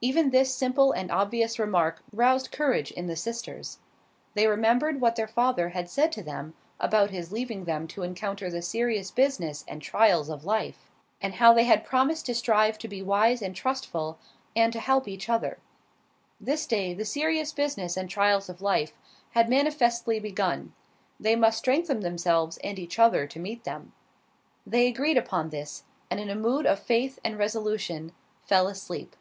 [0.00, 3.80] Even this simple and obvious remark roused courage in the sisters.
[4.34, 8.48] They remembered what their father had said to them about his leaving them to encounter
[8.48, 10.88] the serious business and trials of life,
[11.20, 14.20] and how they had promised to strive to be wise and trustful,
[14.54, 15.58] and to help each other.
[16.40, 18.92] This day the serious business and trials of life
[19.32, 20.74] had manifestly begun:
[21.18, 23.90] they must strengthen themselves and each other to meet them.
[24.64, 28.12] They agreed upon this, and in a mood of faith and resolution
[28.44, 29.16] fell asleep.